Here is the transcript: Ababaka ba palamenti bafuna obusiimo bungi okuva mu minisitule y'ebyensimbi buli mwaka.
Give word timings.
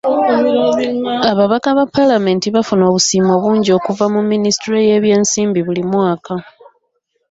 Ababaka 1.31 1.69
ba 1.77 1.85
palamenti 1.95 2.47
bafuna 2.55 2.83
obusiimo 2.89 3.33
bungi 3.41 3.69
okuva 3.77 4.05
mu 4.13 4.21
minisitule 4.31 4.79
y'ebyensimbi 4.87 5.59
buli 5.67 5.83
mwaka. 5.91 6.33